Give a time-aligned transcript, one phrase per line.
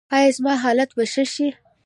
[0.15, 1.47] ایا زما حالت به ښه شي؟